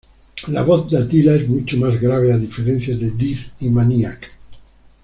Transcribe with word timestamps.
La 0.47 0.63
voz 0.63 0.89
de 0.89 0.97
Attila 0.97 1.35
es 1.35 1.47
mucho 1.47 1.77
más 1.77 2.01
grave 2.01 2.33
a 2.33 2.37
diferencia 2.39 2.97
de 2.97 3.11
Dead 3.11 3.37
y 3.59 3.69
Maniac. 3.69 4.31